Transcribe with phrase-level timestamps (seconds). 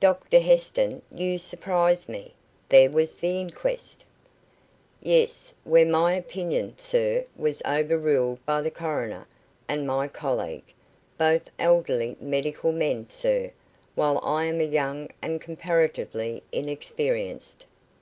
[0.00, 2.34] "Doctor Heston, you surprise me.
[2.68, 4.04] There was the inquest."
[5.00, 9.26] "Yes, where my opinion, sir, was overruled by the coroner
[9.66, 10.74] and my colleague,
[11.16, 13.50] both elderly medical men, sir,
[13.94, 17.64] while I am young and comparatively inexperienced.